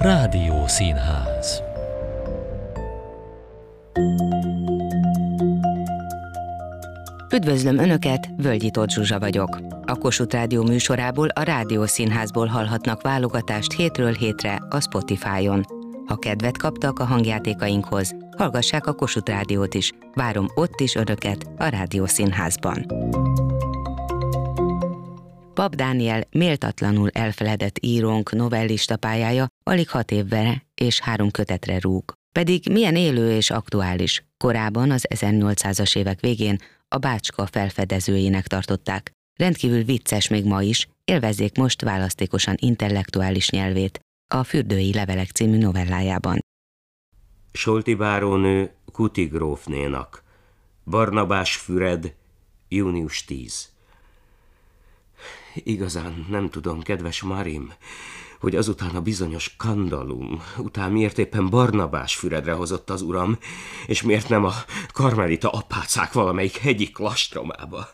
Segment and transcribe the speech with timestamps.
[0.00, 1.62] Rádió Színház
[7.34, 9.58] Üdvözlöm Önöket, Völgyi Tóth Zsuzsa vagyok.
[9.84, 15.64] A Kossuth Rádió műsorából a Rádió Színházból hallhatnak válogatást hétről hétre a Spotify-on.
[16.06, 19.92] Ha kedvet kaptak a hangjátékainkhoz, hallgassák a Kossuth Rádiót is.
[20.14, 22.86] Várom ott is Önöket a Rádió Színházban.
[25.60, 32.12] Pap Dániel méltatlanul elfeledett írónk novellista pályája alig hat évvel és három kötetre rúg.
[32.32, 34.24] Pedig milyen élő és aktuális.
[34.36, 39.10] Korábban az 1800-as évek végén a bácska felfedezőjének tartották.
[39.34, 44.00] Rendkívül vicces még ma is, élvezzék most választékosan intellektuális nyelvét
[44.34, 46.38] a Fürdői Levelek című novellájában.
[47.52, 50.22] Solti bárónő Kuti grófnénak.
[50.84, 52.14] Barnabás Füred,
[52.68, 53.78] június 10.
[55.54, 57.72] Igazán nem tudom, kedves Marim,
[58.40, 63.38] hogy azután a bizonyos kandalum után miért éppen Barnabás Füredre hozott az uram,
[63.86, 64.52] és miért nem a
[64.92, 67.88] karmelita apácák valamelyik hegyi klastromába.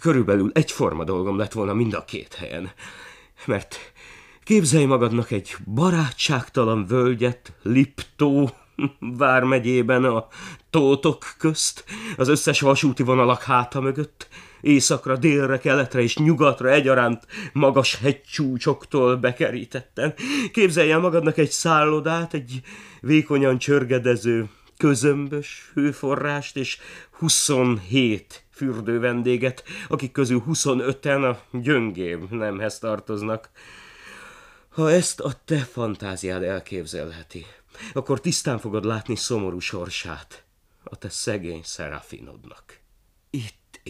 [0.00, 2.70] Körülbelül egyforma dolgom lett volna mind a két helyen.
[3.44, 3.92] Mert
[4.42, 8.50] képzelj magadnak egy barátságtalan völgyet Liptó
[8.98, 10.26] vármegyében a
[10.70, 11.84] tótok közt,
[12.16, 14.28] az összes vasúti vonalak háta mögött,
[14.60, 20.14] északra, délre, keletre és nyugatra egyaránt magas hegycsúcsoktól bekerítetten.
[20.52, 22.60] Képzelj el magadnak egy szállodát, egy
[23.00, 26.78] vékonyan csörgedező közömbös hőforrást és
[27.10, 33.50] 27 fürdő vendéget, akik közül 25-en a gyöngébb nemhez tartoznak.
[34.68, 37.46] Ha ezt a te fantáziád elképzelheti,
[37.92, 40.44] akkor tisztán fogod látni szomorú sorsát
[40.84, 42.80] a te szegény szerafinodnak.
[43.30, 43.80] Itt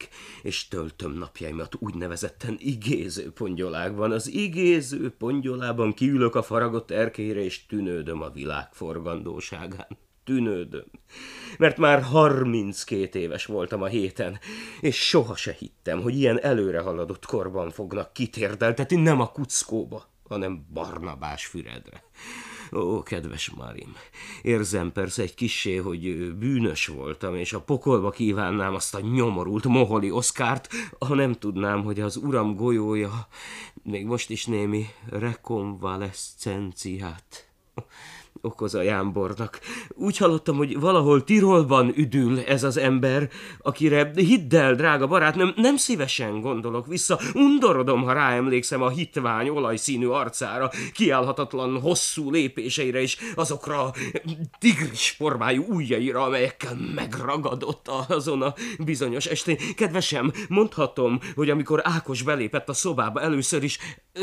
[0.00, 4.12] élek és töltöm napjaimat úgynevezetten igéző pongyolákban.
[4.12, 9.98] Az igéző pongyolában kiülök a faragott erkélyre, és tűnődöm a világ forgandóságán.
[10.24, 10.84] Tűnődöm.
[11.58, 14.38] Mert már 32 éves voltam a héten,
[14.80, 20.66] és soha se hittem, hogy ilyen előre haladott korban fognak kitérdeltetni nem a kuckóba, hanem
[20.72, 22.02] Barnabás Füredre.
[22.76, 23.96] Ó, kedves Marim,
[24.42, 30.10] érzem persze egy kisé, hogy bűnös voltam, és a pokolba kívánnám azt a nyomorult moholi
[30.10, 33.28] oszkárt, ha nem tudnám, hogy az uram golyója
[33.82, 37.48] még most is némi rekonvaleszcenciát
[38.40, 39.60] okoz a jámbornak.
[39.88, 45.76] Úgy hallottam, hogy valahol Tirolban üdül ez az ember, akire hidd el, drága barátnőm, nem
[45.76, 47.18] szívesen gondolok vissza.
[47.34, 53.94] Undorodom, ha ráemlékszem a hitvány olajszínű arcára, kiállhatatlan hosszú lépéseire és azokra a
[54.58, 59.56] tigris formájú ujjaira, amelyekkel megragadott azon a bizonyos estén.
[59.76, 63.78] Kedvesem, mondhatom, hogy amikor Ákos belépett a szobába először is,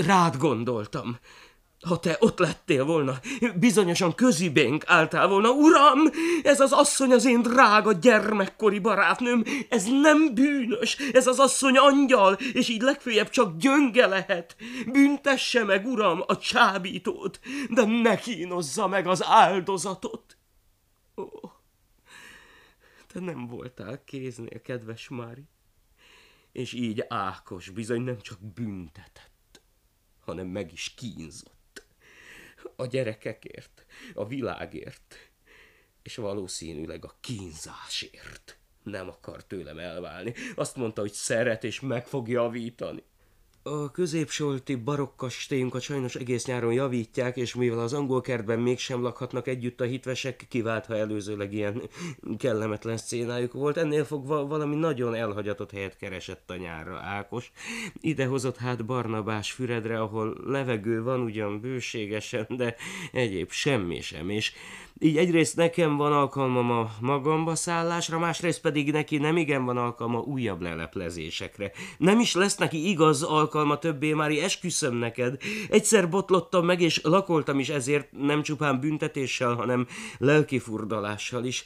[0.06, 1.20] rád gondoltam.
[1.84, 3.20] Ha te ott lettél volna,
[3.56, 5.50] bizonyosan közibénk álltál volna.
[5.50, 6.00] Uram,
[6.44, 12.34] ez az asszony az én drága gyermekkori barátnőm, ez nem bűnös, ez az asszony angyal,
[12.34, 14.56] és így legfőjebb csak gyönge lehet.
[14.86, 17.40] Büntesse meg, uram, a csábítót,
[17.70, 20.38] de ne kínozza meg az áldozatot.
[21.18, 21.26] Ó,
[23.08, 25.48] te nem voltál kéznél, kedves Mári,
[26.52, 29.62] és így Ákos bizony nem csak büntetett,
[30.20, 31.53] hanem meg is kínzott
[32.76, 35.16] a gyerekekért, a világért,
[36.02, 40.34] és valószínűleg a kínzásért nem akar tőlem elválni.
[40.56, 43.04] Azt mondta, hogy szeret és meg fog javítani.
[43.66, 49.82] A középsolti barokkastélyunkat sajnos egész nyáron javítják, és mivel az angol kertben mégsem lakhatnak együtt
[49.82, 51.82] a hitvesek, kivált, ha előzőleg ilyen
[52.38, 57.52] kellemetlen szcénájuk volt, ennél fogva valami nagyon elhagyatott helyet keresett a nyárra Ákos.
[58.02, 62.76] Ide hozott hát Barnabás Füredre, ahol levegő van ugyan bőségesen, de
[63.12, 64.54] egyéb semmi sem, és
[65.00, 70.20] így egyrészt nekem van alkalmam a magamba szállásra, másrészt pedig neki nem igen van alkalma
[70.20, 71.72] újabb leleplezésekre.
[71.98, 75.42] Nem is lesz neki igaz alkalma többé, már esküszöm neked.
[75.70, 81.66] Egyszer botlottam meg, és lakoltam is ezért nem csupán büntetéssel, hanem lelkifurdalással is.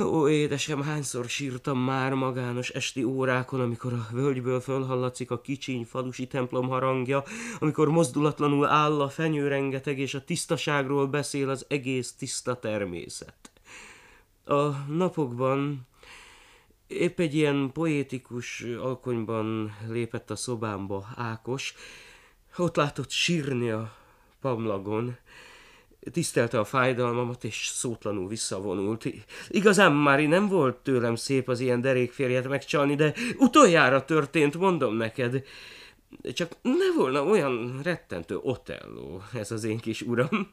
[0.00, 6.26] Ó, édesem, hányszor sírtam már magános esti órákon, amikor a völgyből fölhallatszik a kicsiny falusi
[6.26, 7.22] templom harangja,
[7.58, 13.50] amikor mozdulatlanul áll a fenyő rengeteg, és a tisztaságról beszél az egész tiszta természet.
[14.44, 15.86] A napokban
[16.88, 21.74] épp egy ilyen poétikus alkonyban lépett a szobámba Ákos,
[22.56, 23.96] ott látott sírni a
[24.40, 25.16] pamlagon,
[26.12, 29.04] tisztelte a fájdalmamat, és szótlanul visszavonult.
[29.48, 35.42] Igazán már nem volt tőlem szép az ilyen derékférjet megcsalni, de utoljára történt, mondom neked.
[36.32, 40.50] Csak ne volna olyan rettentő otelló ez az én kis uram.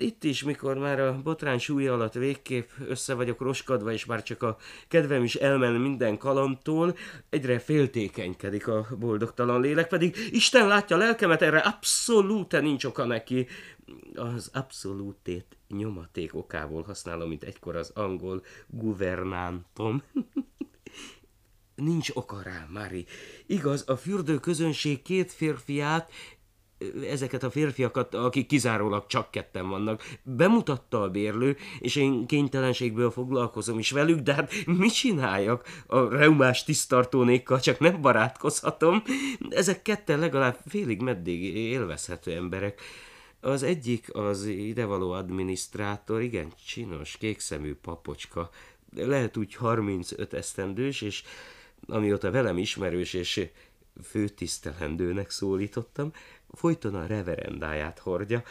[0.00, 4.42] Itt is, mikor már a botrány súlya alatt végképp össze vagyok roskadva, és már csak
[4.42, 4.56] a
[4.88, 6.96] kedvem is elmen minden kalamtól,
[7.28, 13.46] egyre féltékenykedik a boldogtalan lélek, pedig Isten látja lelkemet, erre abszolút nincs oka neki.
[14.14, 20.02] Az abszolútét nyomaték okából használom, mint egykor az angol guvernántom.
[21.74, 23.06] Nincs oka rá, Mári.
[23.46, 26.10] Igaz, a fürdő közönség két férfiát,
[27.08, 33.78] ezeket a férfiakat, akik kizárólag csak ketten vannak, bemutatta a bérlő, és én kénytelenségből foglalkozom
[33.78, 35.84] is velük, de hát mit csináljak?
[35.86, 39.02] A reumás tisztartónékkal csak nem barátkozhatom.
[39.50, 42.80] Ezek ketten legalább félig meddig élvezhető emberek.
[43.40, 48.50] Az egyik az idevaló adminisztrátor, igen, csinos, kékszemű papocska,
[48.96, 51.22] lehet úgy 35 esztendős, és
[51.86, 53.48] amióta velem ismerős és
[54.02, 56.12] főtisztelendőnek szólítottam,
[56.52, 58.42] folyton a reverendáját hordja.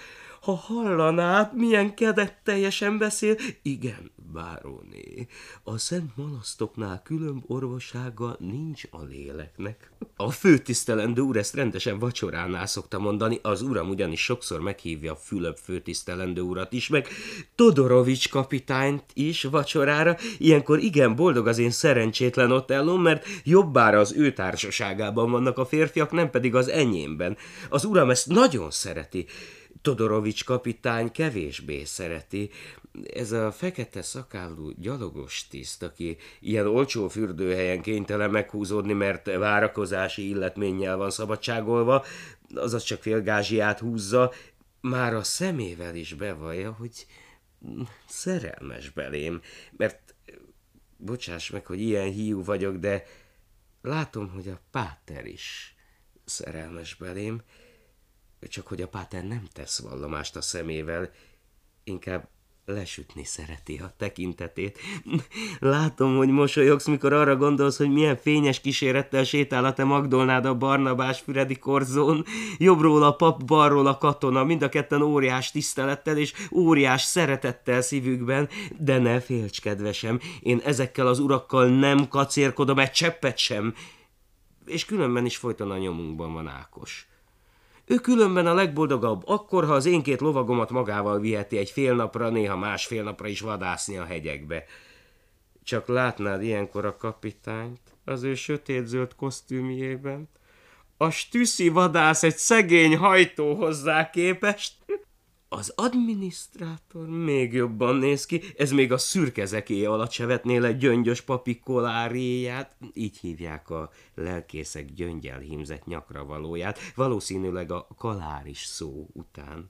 [0.42, 1.94] Ha hallanád, milyen
[2.44, 5.28] teljesen beszél, igen, báróné,
[5.64, 9.92] a szent malasztoknál különb orvosága nincs a léleknek.
[10.16, 16.42] A főtisztelendő úr ezt rendesen vacsoránál szokta mondani, az uram ugyanis sokszor meghívja Fülöp főtisztelendő
[16.42, 17.08] urat is, meg
[17.56, 24.34] Todorovics kapitányt is vacsorára, ilyenkor igen boldog az én szerencsétlen otellom, mert jobbára az ő
[24.34, 27.38] társaságában vannak a férfiak, nem pedig az enyémben.
[27.70, 29.26] Az uram ezt nagyon szereti.
[29.88, 32.50] Todorovics kapitány kevésbé szereti.
[33.14, 40.98] Ez a fekete szakállú gyalogos tiszt, aki ilyen olcsó fürdőhelyen kénytelen meghúzódni, mert várakozási illetménnyel
[40.98, 42.06] van szabadságolva,
[42.56, 44.34] azaz csak félgázsiát húzza,
[44.82, 47.06] már a szemével is bevallja, hogy
[48.08, 49.42] szerelmes belém,
[49.78, 50.16] mert
[50.98, 53.04] bocsáss meg, hogy ilyen hiú vagyok, de
[53.82, 55.76] látom, hogy a páter is
[56.26, 57.42] szerelmes belém,
[58.50, 61.12] csak hogy a páter nem tesz vallomást a szemével,
[61.84, 62.28] inkább
[62.68, 64.80] lesütni szereti a tekintetét.
[65.60, 70.56] Látom, hogy mosolyogsz, mikor arra gondolsz, hogy milyen fényes kísérettel sétál a te Magdolnád a
[70.56, 72.26] Barnabás Füredi korzón.
[72.58, 78.50] Jobbról a pap, balról a katona, mind a ketten óriás tisztelettel és óriás szeretettel szívükben,
[78.78, 83.74] de ne félts, kedvesem, én ezekkel az urakkal nem kacérkodom egy cseppet sem.
[84.66, 87.08] És különben is folyton a nyomunkban van Ákos.
[87.90, 92.30] Ő különben a legboldogabb, akkor, ha az én két lovagomat magával viheti egy fél napra,
[92.30, 94.64] néha másfél napra is vadászni a hegyekbe.
[95.64, 100.30] Csak látnád ilyenkor a kapitányt, az ő sötétzöld kosztümjében.
[100.98, 104.74] A stüszi vadász egy szegény hajtó hozzá képest.
[105.50, 111.22] Az adminisztrátor még jobban néz ki, ez még a szürkezeké alatt se vetné le gyöngyös
[111.22, 119.70] papi koláréját, így hívják a lelkészek gyöngyel hímzett nyakra valóját, valószínűleg a kaláris szó után.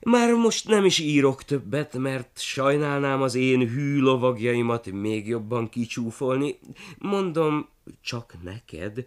[0.00, 6.58] Már most nem is írok többet, mert sajnálnám az én hű lovagjaimat még jobban kicsúfolni.
[6.98, 7.68] Mondom
[8.00, 9.04] csak neked,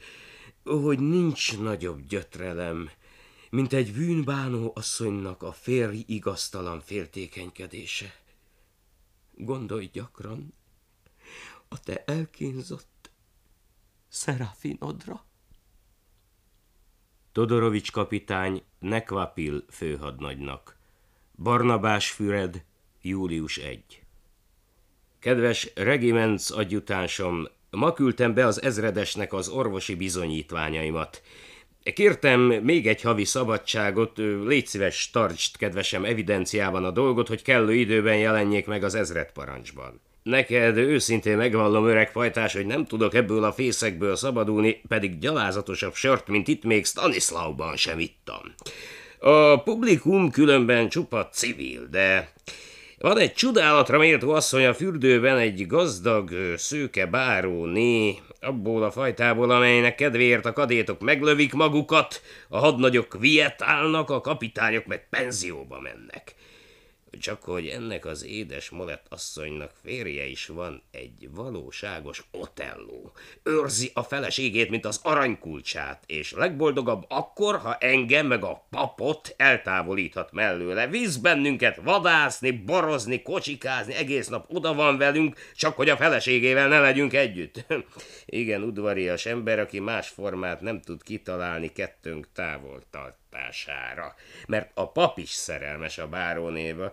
[0.63, 2.89] hogy nincs nagyobb gyötrelem,
[3.53, 8.15] mint egy bűnbánó asszonynak a férj igaztalan féltékenykedése.
[9.31, 10.53] Gondolj gyakran
[11.67, 13.11] a te elkínzott
[14.07, 15.25] Szerafinodra.
[17.31, 20.77] Todorovics kapitány Nekvapil főhadnagynak.
[21.36, 22.65] Barnabás Füred,
[23.01, 24.03] július 1.
[25.19, 31.22] Kedves regimenc adjutánsom, ma küldtem be az ezredesnek az orvosi bizonyítványaimat.
[31.84, 38.18] Kértem még egy havi szabadságot, légy szíves, tartsd, kedvesem, evidenciában a dolgot, hogy kellő időben
[38.18, 40.02] jelenjék meg az ezred parancsban.
[40.24, 46.28] Neked őszintén megvallom, öreg fajtás, hogy nem tudok ebből a fészekből szabadulni, pedig gyalázatosabb sört,
[46.28, 48.42] mint itt még Stanislauban sem ittam.
[49.20, 52.34] A publikum különben csupa civil, de
[53.03, 59.95] van egy csodálatra méltó asszony a fürdőben, egy gazdag, szőke báróné, abból a fajtából, amelynek
[59.95, 66.36] kedvéért a kadétok meglövik magukat, a hadnagyok vietálnak, a kapitányok meg penzióba mennek.
[67.20, 73.12] Csak hogy ennek az édes molett asszonynak férje is van egy valóságos otelló.
[73.43, 80.32] Őrzi a feleségét, mint az aranykulcsát, és legboldogabb akkor, ha engem meg a papot eltávolíthat
[80.32, 80.88] mellőle.
[80.88, 86.79] Víz bennünket vadászni, borozni, kocsikázni, egész nap oda van velünk, csak hogy a feleségével ne
[86.79, 87.65] legyünk együtt.
[88.25, 94.16] Igen, udvarias ember, aki más formát nem tud kitalálni kettőnk távol tart hatására.
[94.48, 96.92] Mert a pap is szerelmes a bárónéba.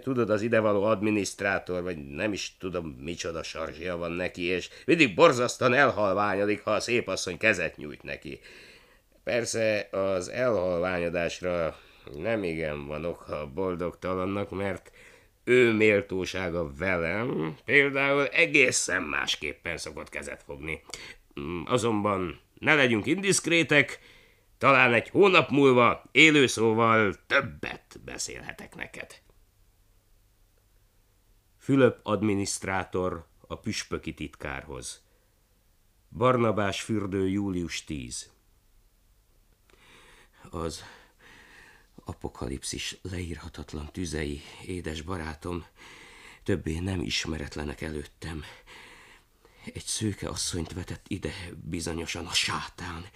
[0.00, 5.74] Tudod, az idevaló adminisztrátor, vagy nem is tudom, micsoda sarzsia van neki, és mindig borzasztan
[5.74, 8.40] elhalványodik, ha a szép asszony kezet nyújt neki.
[9.24, 11.76] Persze az elhalványodásra
[12.16, 14.90] nem igen van oka boldogtalannak, mert
[15.44, 20.82] ő méltósága velem például egészen másképpen szokott kezet fogni.
[21.40, 23.98] Mm, azonban ne legyünk indiszkrétek,
[24.62, 29.22] talán egy hónap múlva élőszóval többet beszélhetek neked.
[31.58, 35.02] Fülöp adminisztrátor a püspöki titkárhoz.
[36.10, 38.30] Barnabás fürdő július 10.
[40.50, 40.84] Az
[42.04, 45.64] apokalipszis leírhatatlan tüzei, édes barátom,
[46.42, 48.42] többé nem ismeretlenek előttem.
[49.64, 53.06] Egy szőke asszonyt vetett ide bizonyosan a sátán,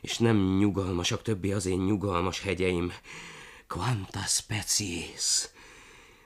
[0.00, 2.92] és nem nyugalmasak többé az én nyugalmas hegyeim.
[3.66, 5.48] Quanta species!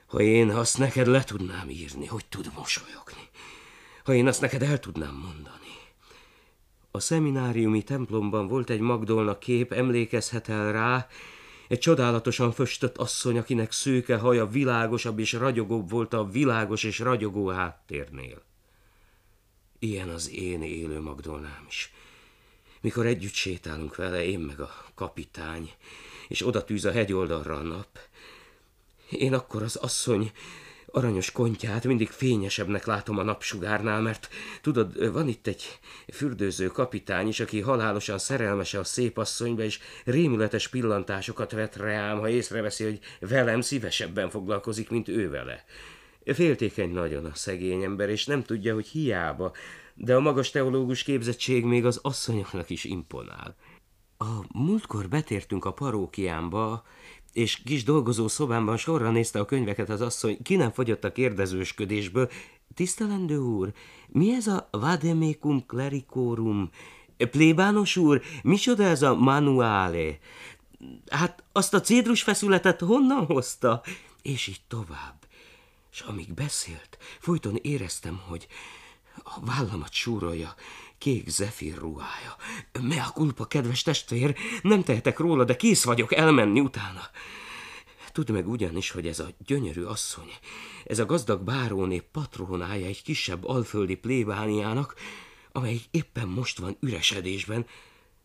[0.07, 3.29] Ha én azt neked le tudnám írni, hogy tud mosolyogni.
[4.03, 5.73] Ha én azt neked el tudnám mondani.
[6.91, 11.07] A szemináriumi templomban volt egy Magdolna kép, emlékezhet el rá,
[11.67, 17.47] egy csodálatosan föstött asszony, akinek szőke haja világosabb és ragyogóbb volt a világos és ragyogó
[17.47, 18.41] háttérnél.
[19.79, 21.93] Ilyen az én élő Magdolnám is.
[22.83, 25.71] Mikor együtt sétálunk vele, én meg a kapitány,
[26.27, 27.87] és oda tűz a hegyoldalra a nap,
[29.09, 30.31] én akkor az asszony
[30.85, 34.29] aranyos kontját mindig fényesebbnek látom a napsugárnál, mert
[34.61, 35.79] tudod, van itt egy
[36.11, 42.29] fürdőző kapitány is, aki halálosan szerelmese a szép asszonyba, és rémületes pillantásokat vet rám, ha
[42.29, 45.65] észreveszi, hogy velem szívesebben foglalkozik, mint ő vele.
[46.25, 49.51] Féltékeny nagyon a szegény ember, és nem tudja, hogy hiába,
[49.93, 53.55] de a magas teológus képzettség még az asszonyoknak is imponál.
[54.17, 56.83] A múltkor betértünk a parókiámba,
[57.33, 62.29] és kis dolgozó szobámban sorra nézte a könyveket az asszony, ki nem fogyott a kérdezősködésből.
[62.73, 63.73] Tisztelendő úr,
[64.07, 66.69] mi ez a vademecum clericorum?
[67.17, 70.17] Plébános úr, micsoda ez a manuále?
[71.09, 73.81] Hát azt a cédrus feszületet honnan hozta?
[74.21, 75.27] És így tovább.
[75.91, 78.47] És amíg beszélt, folyton éreztem, hogy
[79.23, 80.55] a vállamat súrolja,
[80.97, 82.35] kék zefír ruhája.
[82.81, 87.01] Mea culpa, kedves testvér, nem tehetek róla, de kész vagyok elmenni utána.
[88.11, 90.31] Tudd meg ugyanis, hogy ez a gyönyörű asszony,
[90.85, 94.95] ez a gazdag báróné patronája egy kisebb alföldi plébániának,
[95.51, 97.65] amely éppen most van üresedésben.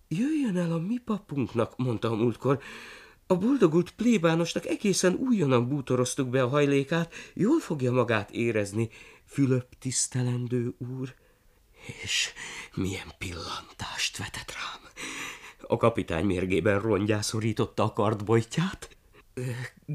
[0.09, 2.63] Jöjjön el a mi papunknak, mondta a múltkor,
[3.27, 8.89] a boldogult plébánosnak egészen újonnan bútoroztuk be a hajlékát, jól fogja magát érezni,
[9.29, 11.15] Fülöp tisztelendő úr
[12.03, 12.33] és
[12.75, 14.93] milyen pillantást vetett rám.
[15.61, 18.97] A kapitány mérgében rongyászorította a kardbojtját.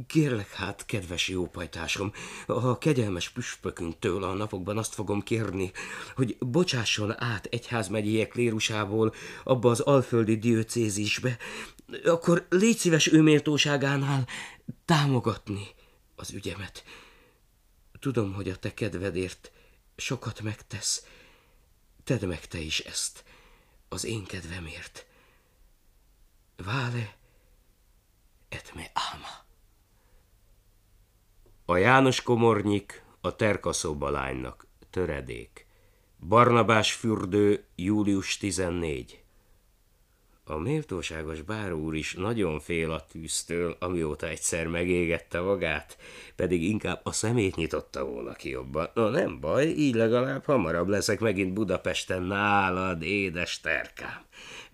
[0.07, 2.11] Kérlek hát, kedves jópajtásom,
[2.45, 5.71] a kegyelmes püspökünktől a napokban azt fogom kérni,
[6.15, 9.13] hogy bocsásson át egyházmegyéje klérusából
[9.43, 11.37] abba az alföldi diöcézisbe,
[12.03, 14.27] akkor légy szíves ő méltóságánál
[14.85, 15.67] támogatni
[16.15, 16.83] az ügyemet.
[18.03, 19.51] Tudom, hogy a te kedvedért
[19.95, 21.07] sokat megtesz,
[22.03, 23.23] Tedd meg te is ezt,
[23.89, 25.05] az én kedvemért.
[26.55, 27.15] Vále
[28.49, 29.45] et me ama.
[31.65, 35.67] A János Komornyik a Terkaszóba lánynak, töredék.
[36.19, 39.22] Barnabás fürdő, július 14.
[40.45, 45.97] A méltóságos báró úr is nagyon fél a tűztől, amióta egyszer megégette magát,
[46.35, 48.89] pedig inkább a szemét nyitotta volna ki jobban.
[48.93, 54.21] No nem baj, így legalább hamarabb leszek megint Budapesten nálad, édes terkám.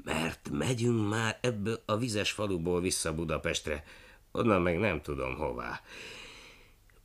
[0.03, 3.83] Mert megyünk már ebből a vizes faluból vissza Budapestre,
[4.31, 5.81] onnan meg nem tudom hová.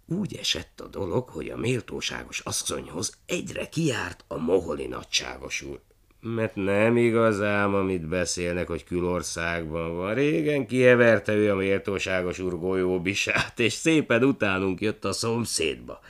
[0.07, 5.81] Úgy esett a dolog, hogy a méltóságos asszonyhoz egyre kiárt a moholi nagyságos úr.
[6.27, 10.15] Mert nem igaz ám, amit beszélnek, hogy külországban van.
[10.15, 16.01] Régen kieverte ő a méltóságos úr bisát, és szépen utánunk jött a szomszédba.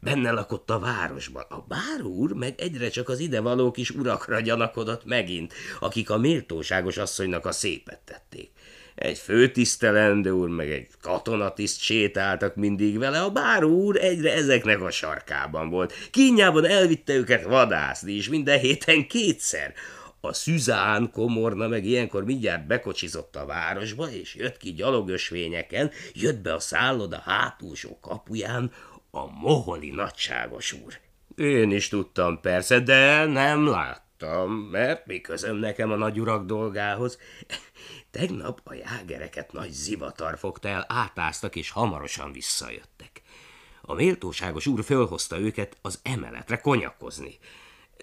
[0.00, 1.44] Benne lakott a városban.
[1.48, 6.96] A bár úr meg egyre csak az idevaló kis urakra gyanakodott megint, akik a méltóságos
[6.96, 8.50] asszonynak a szépet tették.
[9.02, 14.90] Egy főtisztelendő úr, meg egy katonatiszt sétáltak mindig vele, a báró úr egyre ezeknek a
[14.90, 15.92] sarkában volt.
[16.10, 19.74] Kínjában elvitte őket vadászni, és minden héten kétszer.
[20.20, 26.54] A Szüzán komorna meg ilyenkor mindjárt bekocsizott a városba, és jött ki gyalogösvényeken, jött be
[26.54, 28.72] a szálloda hátulsó kapuján
[29.10, 30.98] a moholi nagyságos úr.
[31.46, 37.18] Én is tudtam persze, de nem láttam tudtam, mert mi közöm nekem a nagyurak dolgához.
[38.10, 43.22] Tegnap a jágereket nagy zivatar fogta el, átáztak és hamarosan visszajöttek.
[43.80, 47.38] A méltóságos úr fölhozta őket az emeletre konyakozni.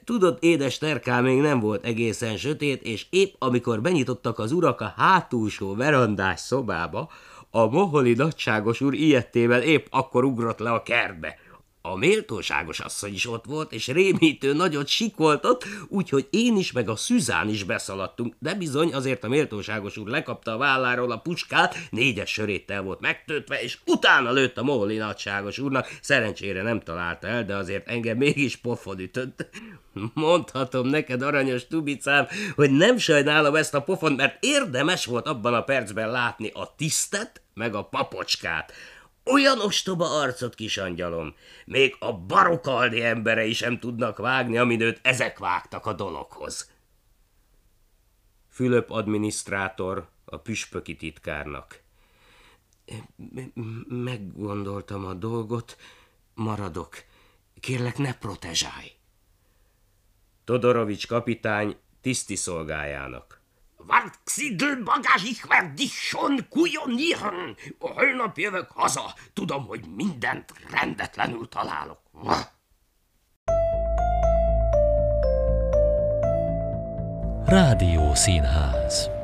[0.03, 4.93] Tudod, édes terkám még nem volt egészen sötét, és épp amikor benyitottak az urak a
[4.97, 7.09] hátulsó verandás szobába,
[7.51, 11.37] a moholi nagyságos úr ilyettével épp akkor ugrott le a kertbe.
[11.81, 16.95] A méltóságos asszony is ott volt, és rémítő nagyot sikoltott, úgyhogy én is meg a
[16.95, 22.31] Szüzán is beszaladtunk, de bizony azért a méltóságos úr lekapta a válláról a puskát, négyes
[22.31, 25.97] söréttel volt megtöltve, és utána lőtt a moholi nagyságos úrnak.
[26.01, 29.49] Szerencsére nem találta el, de azért engem mégis pofon ütött.
[30.13, 35.63] Mondhatom neked, aranyos tubicám, hogy nem sajnálom ezt a pofont, mert érdemes volt abban a
[35.63, 38.73] percben látni a tisztet, meg a papocskát.
[39.31, 41.35] Olyan ostoba arcot, kis angyalom.
[41.65, 46.71] Még a barokaldi emberei sem tudnak vágni, amin őt ezek vágtak a dologhoz.
[48.49, 51.81] Fülöp adminisztrátor a püspöki titkárnak.
[53.87, 55.77] Meggondoltam a dolgot,
[56.33, 56.95] maradok.
[57.59, 58.91] Kérlek, ne protezsálj.
[60.43, 63.38] Todorovics kapitány tiszti szolgájának.
[65.75, 67.55] Dich schon kujonieren.
[67.79, 69.13] Holnap jövök haza.
[69.33, 71.99] Tudom, hogy mindent rendetlenül találok.
[77.45, 79.18] Rádió Színház